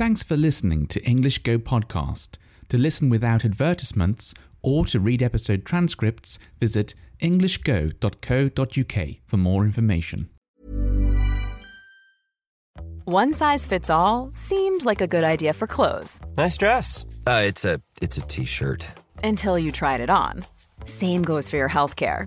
[0.00, 2.38] Thanks for listening to English Go Podcast.
[2.70, 10.30] To listen without advertisements or to read episode transcripts, visit englishgo.co.uk for more information.
[13.04, 17.04] One size fits all seemed like a good idea for clothes Nice dress.
[17.26, 18.86] Uh, it's a it's a t-shirt.
[19.22, 20.46] until you tried it on.
[20.86, 22.26] Same goes for your healthcare.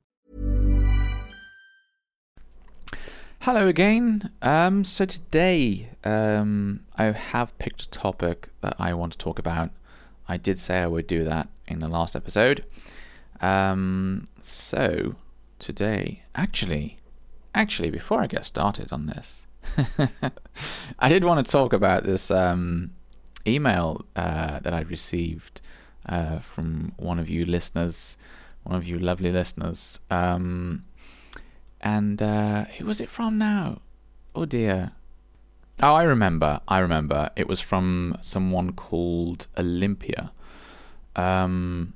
[3.45, 4.29] Hello again.
[4.43, 9.71] Um, so today, um, I have picked a topic that I want to talk about.
[10.27, 12.63] I did say I would do that in the last episode.
[13.41, 15.15] Um, so
[15.57, 16.99] today, actually,
[17.55, 19.47] actually, before I get started on this,
[20.99, 22.91] I did want to talk about this um,
[23.47, 25.61] email uh, that I received
[26.07, 28.17] uh, from one of you listeners,
[28.61, 29.97] one of you lovely listeners.
[30.11, 30.83] Um,
[31.81, 33.81] and uh, who was it from now?
[34.33, 34.91] Oh dear.
[35.81, 36.61] Oh, I remember.
[36.67, 37.31] I remember.
[37.35, 40.31] It was from someone called Olympia.
[41.15, 41.93] Um,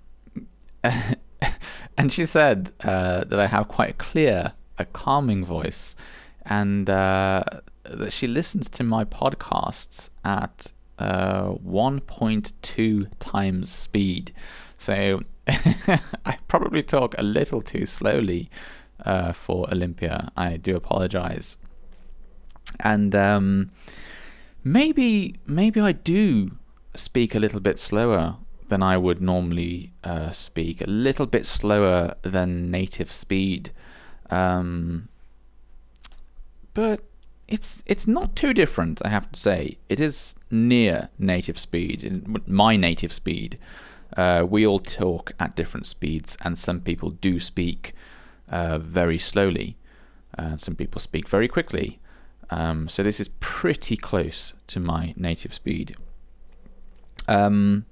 [1.98, 5.96] and she said uh, that I have quite a clear, a calming voice,
[6.44, 7.44] and uh,
[7.84, 14.34] that she listens to my podcasts at uh, 1.2 times speed.
[14.80, 18.50] So I probably talk a little too slowly
[19.06, 20.32] uh, for Olympia.
[20.36, 21.58] I do apologize.
[22.80, 23.72] And um,
[24.64, 26.58] maybe maybe I do
[26.96, 32.16] speak a little bit slower than I would normally uh, speak, a little bit slower
[32.24, 33.70] than native speed.
[34.30, 35.08] Um,
[36.74, 37.02] but
[37.48, 39.78] it's it's not too different, I have to say.
[39.88, 43.60] It is near native speed, my native speed.
[44.18, 47.94] Uh, we all talk at different speeds, and some people do speak
[48.50, 49.78] uh, very slowly.
[50.38, 52.00] Uh, some people speak very quickly.
[52.50, 55.96] Um, so this is pretty close to my native speed.
[57.28, 57.86] Um,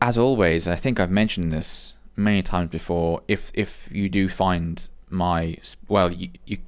[0.00, 3.22] as always, I think I've mentioned this many times before.
[3.28, 5.56] If if you do find my
[5.88, 6.58] well, you, you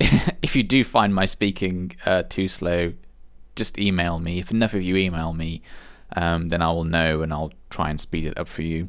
[0.42, 2.92] if you do find my speaking uh, too slow,
[3.56, 4.38] just email me.
[4.38, 5.62] If enough of you email me,
[6.16, 8.88] um, then I will know and I'll try and speed it up for you.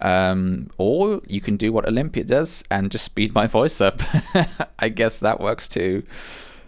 [0.00, 4.00] Um, or you can do what Olympia does and just speed my voice up.
[4.78, 6.02] I guess that works too.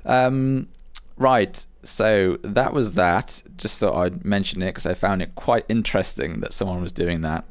[0.05, 0.69] Um,
[1.17, 3.43] right, so that was that.
[3.57, 7.23] Just thought I'd mention it because I found it quite interesting that someone was doing
[7.23, 7.45] that.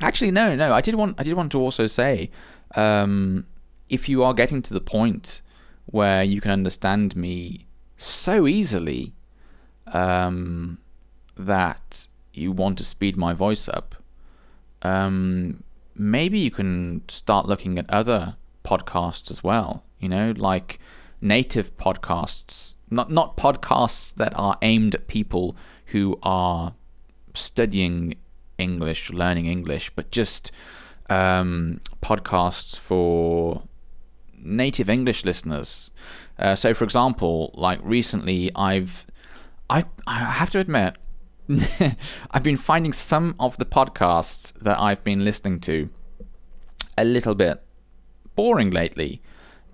[0.00, 0.72] Actually, no, no.
[0.72, 1.16] I did want.
[1.18, 2.30] I did want to also say,
[2.76, 3.46] um,
[3.88, 5.42] if you are getting to the point
[5.86, 7.66] where you can understand me
[7.96, 9.12] so easily
[9.92, 10.78] um,
[11.38, 13.94] that you want to speed my voice up,
[14.82, 15.62] um,
[15.94, 19.82] maybe you can start looking at other podcasts as well.
[19.98, 20.78] You know, like
[21.20, 25.56] native podcasts, not not podcasts that are aimed at people
[25.86, 26.74] who are
[27.34, 28.14] studying
[28.58, 30.50] English, learning English, but just
[31.08, 33.62] um, podcasts for
[34.36, 35.90] native English listeners.
[36.38, 39.06] Uh, so, for example, like recently, I've
[39.68, 40.96] I I have to admit
[42.30, 45.88] I've been finding some of the podcasts that I've been listening to
[46.96, 47.62] a little bit
[48.34, 49.22] boring lately,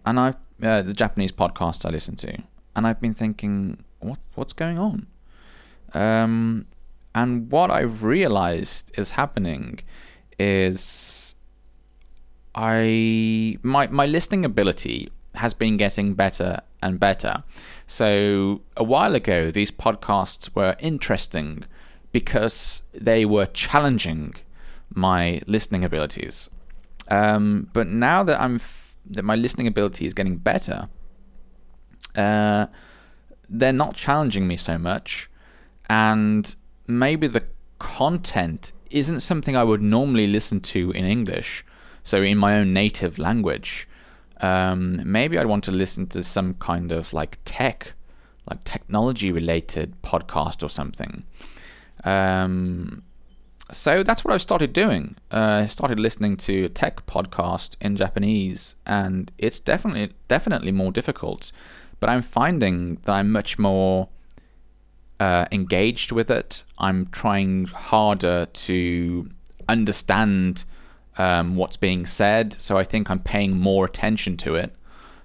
[0.06, 2.42] and I uh, the Japanese podcasts I listen to,
[2.76, 5.06] and I've been thinking, what what's going on?
[5.94, 6.66] Um,
[7.14, 9.80] and what I've realized is happening
[10.38, 11.34] is
[12.54, 17.42] I my my listening ability has been getting better and better.
[17.86, 21.64] So a while ago, these podcasts were interesting
[22.12, 24.34] because they were challenging
[24.90, 26.50] my listening abilities.
[27.08, 30.88] Um, but now that I'm f- that my listening ability is getting better,
[32.16, 32.66] uh,
[33.48, 35.28] they're not challenging me so much,
[35.90, 36.54] and
[36.86, 37.44] maybe the
[37.78, 41.64] content isn't something I would normally listen to in English,
[42.02, 43.88] so in my own native language.
[44.44, 47.94] Um, maybe I'd want to listen to some kind of like tech,
[48.48, 51.24] like technology related podcast or something.
[52.04, 53.02] Um,
[53.72, 55.16] so that's what I've started doing.
[55.30, 60.92] Uh, I started listening to a tech podcast in Japanese, and it's definitely definitely more
[60.92, 61.50] difficult.
[61.98, 64.10] But I'm finding that I'm much more
[65.18, 66.64] uh, engaged with it.
[66.78, 69.30] I'm trying harder to
[69.70, 70.66] understand
[71.16, 74.74] um, what's being said, so I think I'm paying more attention to it,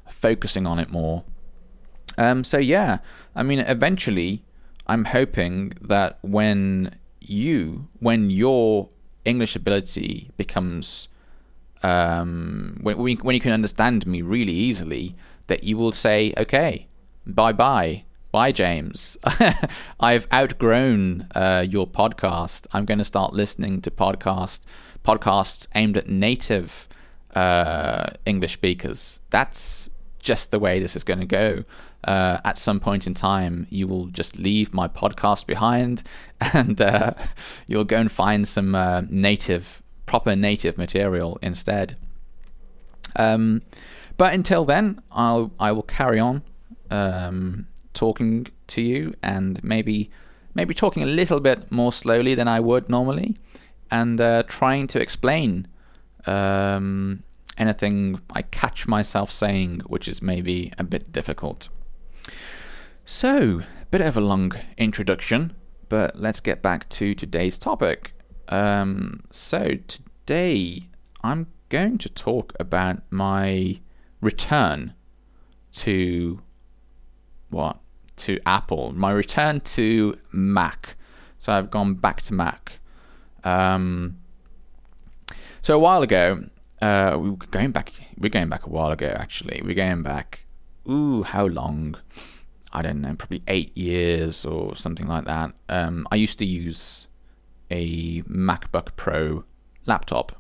[0.10, 1.24] focusing on it more.
[2.18, 3.00] Um, so yeah,
[3.36, 4.44] I mean, eventually,
[4.88, 8.90] I'm hoping that when you, when your
[9.26, 11.08] English ability becomes,
[11.84, 15.16] um, when when you can understand me really easily,
[15.48, 16.88] that you will say, okay,
[17.26, 18.04] bye bye.
[18.32, 19.18] Bye, James.
[20.00, 22.68] I've outgrown uh, your podcast.
[22.72, 24.60] I'm going to start listening to podcast
[25.06, 26.88] podcasts aimed at native
[27.36, 29.22] uh, English speakers.
[29.30, 31.64] That's just the way this is going to go.
[32.04, 36.04] Uh, at some point in time, you will just leave my podcast behind,
[36.54, 37.14] and uh,
[37.68, 41.98] you'll go and find some uh, native, proper native material instead.
[43.16, 43.62] Um,
[44.18, 46.44] but until then, I'll I will carry on
[46.90, 50.10] um, talking to you, and maybe
[50.56, 53.36] maybe talking a little bit more slowly than I would normally,
[53.92, 55.68] and uh, trying to explain
[56.26, 57.24] um,
[57.58, 61.70] anything I catch myself saying, which is maybe a bit difficult.
[63.06, 65.54] So, a bit of a long introduction,
[65.90, 68.14] but let's get back to today's topic.
[68.48, 70.88] Um, so, today
[71.24, 73.80] I'm going to talk about my
[74.22, 74.94] return
[75.74, 76.42] to
[77.50, 77.80] what?
[78.18, 78.94] To Apple.
[78.94, 80.96] My return to Mac.
[81.40, 82.74] So, I've gone back to Mac.
[83.44, 84.18] Um,
[85.62, 86.44] so, a while ago,
[86.82, 87.94] uh, we were going back.
[88.18, 89.62] We're going back a while ago, actually.
[89.64, 90.46] We're going back.
[90.90, 91.96] Ooh, how long?
[92.72, 95.54] I don't know, probably eight years or something like that.
[95.70, 97.08] Um, I used to use
[97.72, 99.44] a MacBook Pro
[99.86, 100.40] laptop,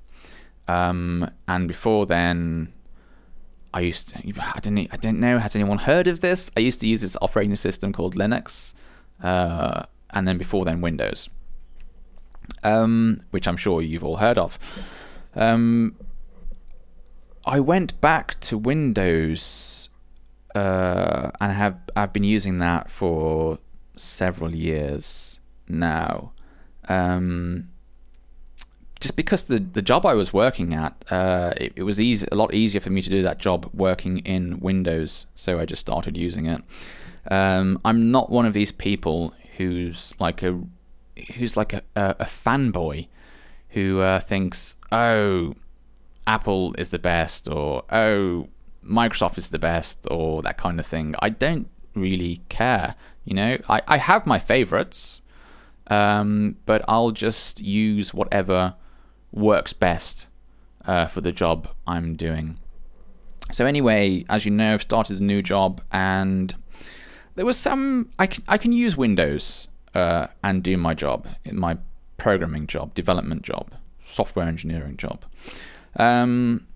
[0.67, 2.71] um, and before then,
[3.73, 6.51] I used to, I didn't I didn't know has anyone heard of this?
[6.55, 8.73] I used to use this operating system called Linux,
[9.23, 11.29] uh, and then before then Windows,
[12.63, 14.57] um, which I'm sure you've all heard of.
[15.35, 15.95] Um,
[17.45, 19.89] I went back to Windows
[20.55, 23.59] uh, and have I've been using that for
[23.95, 26.31] several years now.
[26.87, 27.69] Um,
[28.99, 32.35] just because the the job I was working at, uh, it, it, was easy, a
[32.35, 36.17] lot easier for me to do that job working in Windows, so I just started
[36.17, 36.61] using it.
[37.31, 40.59] Um, I'm not one of these people who's like a
[41.35, 43.07] who's like a, a, fanboy
[43.69, 45.53] who uh, thinks, oh,
[46.27, 48.47] Apple is the best, or oh,
[48.85, 51.15] Microsoft is the best, or that kind of thing.
[51.19, 52.95] I don't really care.
[53.25, 55.21] You know, I, I have my favorites,
[55.87, 58.75] um, but I'll just use whatever
[59.31, 60.27] works best
[60.85, 62.59] uh, for the job I'm doing.
[63.51, 66.55] So anyway, as you know, I've started a new job, and
[67.35, 71.59] there was some I can I can use Windows uh, and do my job, in
[71.59, 71.77] my
[72.17, 73.71] programming job, development job,
[74.05, 75.25] software engineering job.
[75.95, 76.67] Um,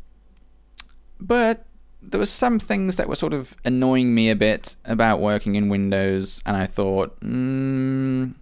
[1.19, 1.65] but
[2.01, 5.69] there were some things that were sort of annoying me a bit about working in
[5.69, 8.33] Windows, and I thought, mm,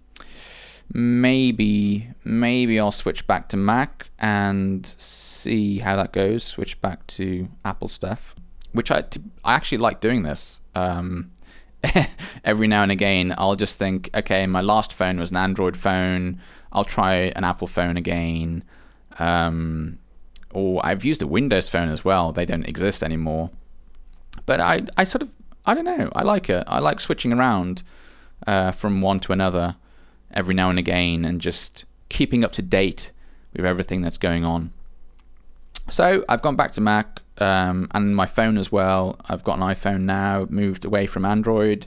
[0.92, 6.44] maybe, maybe I'll switch back to Mac and see how that goes.
[6.44, 8.34] Switch back to Apple stuff,
[8.72, 9.04] which I,
[9.44, 10.60] I actually like doing this.
[10.74, 11.30] Um,
[12.44, 16.40] every now and again, I'll just think, okay, my last phone was an Android phone.
[16.72, 18.64] I'll try an Apple phone again.
[19.18, 19.98] Um,
[20.52, 22.32] or I've used a Windows phone as well.
[22.32, 23.50] They don't exist anymore.
[24.46, 25.30] But I, I sort of,
[25.66, 26.10] I don't know.
[26.14, 26.64] I like it.
[26.66, 27.82] I like switching around
[28.46, 29.76] uh, from one to another
[30.32, 33.12] every now and again, and just keeping up to date
[33.54, 34.72] with everything that's going on.
[35.90, 37.21] So I've gone back to Mac.
[37.38, 39.16] Um, and my phone as well.
[39.26, 40.46] I've got an iPhone now.
[40.50, 41.86] Moved away from Android.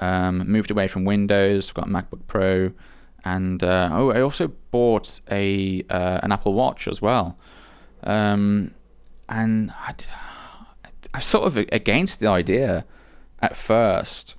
[0.00, 1.68] Um, moved away from Windows.
[1.70, 2.72] I've got a MacBook Pro,
[3.24, 7.36] and uh, oh, I also bought a uh, an Apple Watch as well.
[8.02, 8.72] Um,
[9.28, 9.94] and I,
[11.14, 12.84] I'm sort of against the idea
[13.40, 14.36] at first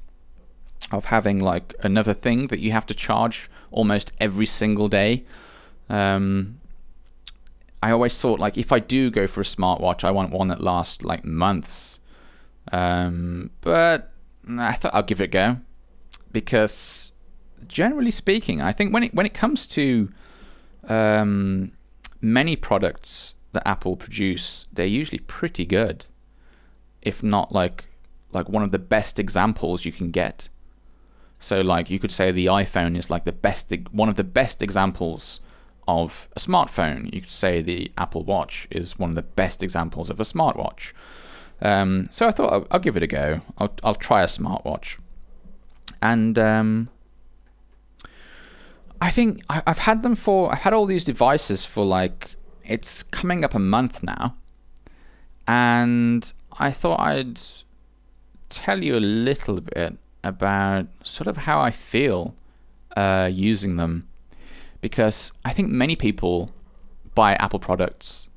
[0.91, 5.23] of having like another thing that you have to charge almost every single day.
[5.89, 6.59] Um,
[7.83, 10.61] I always thought like if I do go for a smartwatch, I want one that
[10.61, 11.99] lasts like months.
[12.71, 14.09] Um, but
[14.57, 15.57] I thought I'll give it a go
[16.31, 17.11] because
[17.67, 20.09] generally speaking, I think when it when it comes to
[20.87, 21.73] um,
[22.21, 26.07] many products that Apple produce, they're usually pretty good,
[27.01, 27.83] if not like
[28.31, 30.47] like one of the best examples you can get.
[31.41, 34.63] So like you could say the iPhone is like the best one of the best
[34.63, 35.41] examples
[35.87, 37.13] of a smartphone.
[37.13, 40.93] You could say the Apple Watch is one of the best examples of a smartwatch.
[41.61, 43.41] Um, so I thought I'll, I'll, give it a go.
[43.57, 44.97] I'll I'll try a smartwatch,
[46.01, 46.89] and um,
[48.99, 52.31] I think I, have had them for I've had all these devices for like
[52.65, 54.35] it's coming up a month now,
[55.47, 57.39] and I thought I'd
[58.49, 62.35] tell you a little bit about sort of how I feel
[62.95, 64.07] uh, using them
[64.83, 66.51] because I think many people
[67.15, 68.27] buy Apple products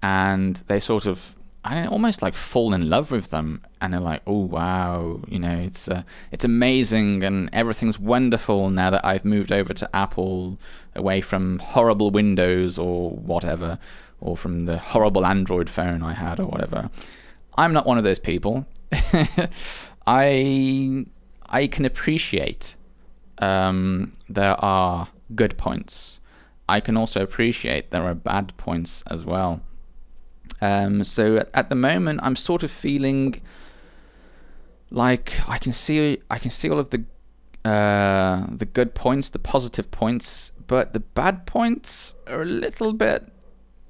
[0.00, 1.34] and they sort of
[1.64, 5.20] I don't know, almost like fall in love with them and they're like, oh wow,
[5.28, 9.90] you know, it's uh, it's amazing and everything's wonderful now that I've moved over to
[9.94, 10.58] Apple
[10.94, 13.78] away from horrible Windows or whatever
[14.20, 16.90] or from the horrible Android phone I had or whatever.
[17.56, 18.66] I'm not one of those people.
[20.06, 21.06] I
[21.48, 22.76] I can appreciate
[23.38, 26.20] um, there are good points.
[26.68, 29.60] I can also appreciate there are bad points as well.
[30.60, 33.40] Um, so at, the moment, I'm sort of feeling
[34.90, 37.04] like I can see I can see all of the
[37.64, 43.30] uh, the good points, the positive points, but the bad points are a little bit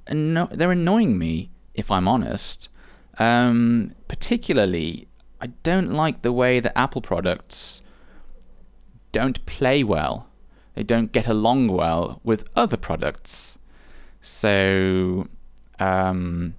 [0.06, 2.68] anno- they're annoying me if I'm honest.
[3.18, 5.08] Um, particularly,
[5.40, 7.82] I don't like the way that Apple products
[9.12, 10.26] don't play well.
[10.74, 13.58] They don't get along well with other products.
[14.22, 15.28] So,
[15.78, 16.54] um,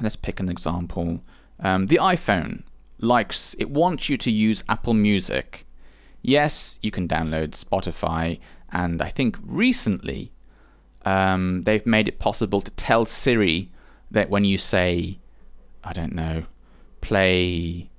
[0.00, 1.22] let's pick an example.
[1.60, 2.62] Um, the iPhone
[3.00, 5.66] likes it wants you to use Apple Music.
[6.22, 8.38] Yes, you can download Spotify,
[8.70, 10.32] and I think recently
[11.04, 13.70] um, they've made it possible to tell Siri
[14.10, 15.18] that when you say
[15.84, 16.44] I don't know,
[17.00, 17.90] play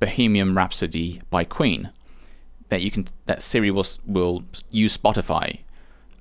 [0.00, 1.90] Bohemian Rhapsody by Queen.
[2.68, 5.60] That you can that Siri will will use Spotify.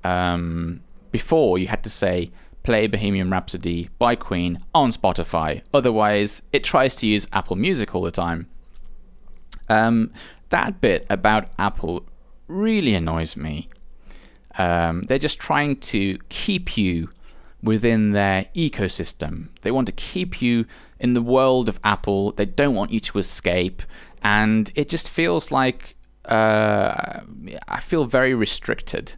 [0.03, 2.31] Um, before you had to say
[2.63, 5.61] play Bohemian Rhapsody by Queen on Spotify.
[5.73, 8.47] Otherwise, it tries to use Apple Music all the time.
[9.69, 10.11] Um,
[10.49, 12.05] that bit about Apple
[12.47, 13.67] really annoys me.
[14.57, 17.09] Um, they're just trying to keep you
[17.63, 19.47] within their ecosystem.
[19.61, 20.65] They want to keep you
[20.99, 22.31] in the world of Apple.
[22.33, 23.83] They don't want you to escape,
[24.23, 25.95] and it just feels like
[26.27, 27.21] uh,
[27.67, 29.13] I feel very restricted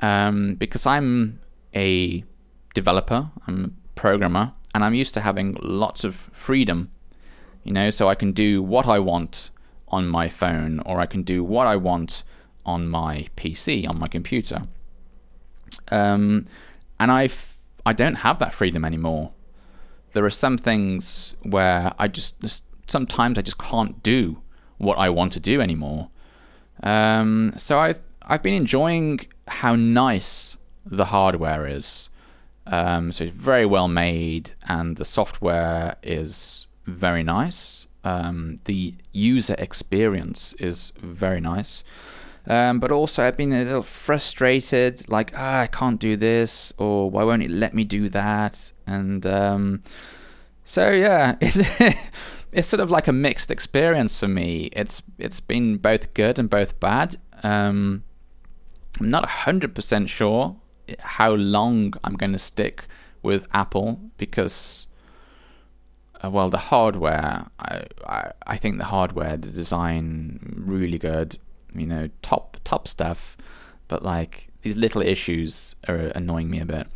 [0.00, 1.40] um, because I'm
[1.74, 2.24] a
[2.74, 6.90] developer, I'm a programmer, and I'm used to having lots of freedom.
[7.64, 9.50] You know, so I can do what I want
[9.88, 12.22] on my phone, or I can do what I want
[12.64, 14.62] on my PC, on my computer.
[15.88, 16.46] Um,
[17.00, 19.30] and I've I don't have that freedom anymore
[20.16, 24.40] there are some things where I just, just sometimes I just can't do
[24.78, 26.08] what I want to do anymore.
[26.82, 32.08] Um, so I've I've been enjoying how nice the hardware is.
[32.66, 37.86] Um, so it's very well made, and the software is very nice.
[38.02, 41.84] Um, the user experience is very nice.
[42.48, 47.10] Um, but also, I've been a little frustrated, like, ah, I can't do this, or
[47.10, 48.72] why won't it let me do that?
[48.86, 49.82] And um,
[50.64, 51.58] so, yeah, it's,
[52.56, 54.70] it's sort of like a mixed experience for me.
[54.72, 57.16] It's it's been both good and both bad.
[57.42, 58.02] Um,
[58.98, 60.56] I'm not hundred percent sure
[60.98, 62.84] how long I'm going to stick
[63.22, 64.86] with Apple because,
[66.24, 67.46] uh, well, the hardware.
[67.58, 71.38] I, I I think the hardware, the design, really good
[71.74, 73.36] you know, top top stuff,
[73.88, 76.86] but like these little issues are annoying me a bit.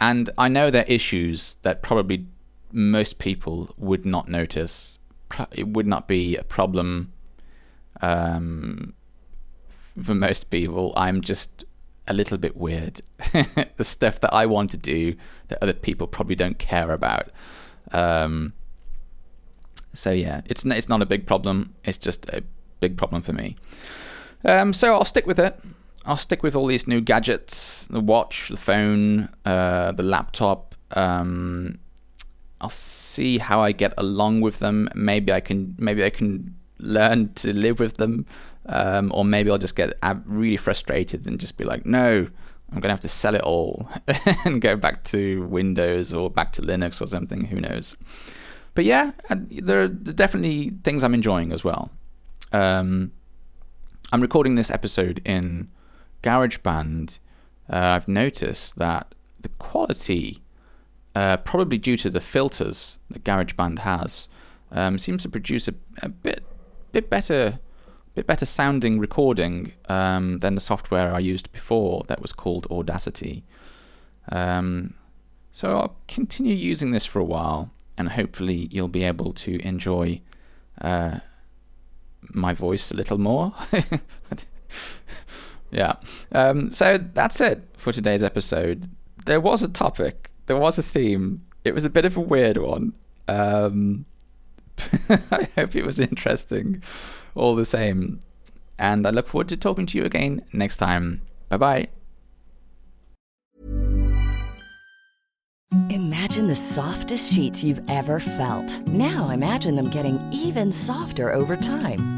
[0.00, 2.26] And I know they're issues that probably
[2.70, 4.97] most people would not notice.
[5.52, 7.12] It would not be a problem
[8.00, 8.94] um,
[10.02, 10.92] for most people.
[10.96, 11.64] I'm just
[12.06, 13.02] a little bit weird.
[13.76, 15.14] the stuff that I want to do
[15.48, 17.30] that other people probably don't care about.
[17.92, 18.54] Um,
[19.94, 21.74] so yeah, it's it's not a big problem.
[21.84, 22.42] It's just a
[22.80, 23.56] big problem for me.
[24.44, 25.58] Um, so I'll stick with it.
[26.04, 30.74] I'll stick with all these new gadgets: the watch, the phone, uh, the laptop.
[30.92, 31.78] Um,
[32.60, 34.88] I'll see how I get along with them.
[34.94, 38.26] Maybe I can maybe I can learn to live with them,
[38.66, 39.94] um, or maybe I'll just get
[40.26, 42.28] really frustrated and just be like, no,
[42.72, 43.88] I'm gonna have to sell it all
[44.44, 47.44] and go back to Windows or back to Linux or something.
[47.44, 47.96] Who knows?
[48.74, 51.90] But yeah, there are definitely things I'm enjoying as well.
[52.52, 53.12] Um,
[54.12, 55.68] I'm recording this episode in
[56.22, 57.18] GarageBand.
[57.70, 60.42] Uh, I've noticed that the quality
[61.18, 64.28] uh, probably due to the filters that GarageBand has,
[64.70, 66.44] um, seems to produce a, a, bit
[66.92, 67.58] bit better
[68.14, 73.42] bit better sounding recording um, than the software I used before that was called Audacity.
[74.30, 74.94] Um,
[75.50, 80.20] so I'll continue using this for a while, and hopefully you'll be able to enjoy
[80.80, 81.18] uh,
[82.32, 83.52] my voice a little more.
[85.72, 85.94] yeah.
[86.30, 88.88] Um, so that's it for today's episode.
[89.26, 91.44] There was a topic there was a theme.
[91.64, 92.92] It was a bit of a weird one.
[93.28, 94.06] Um,
[95.08, 96.82] I hope it was interesting
[97.34, 98.20] all the same.
[98.78, 101.22] And I look forward to talking to you again next time.
[101.48, 101.88] Bye bye.
[105.90, 108.86] Imagine the softest sheets you've ever felt.
[108.88, 112.17] Now imagine them getting even softer over time.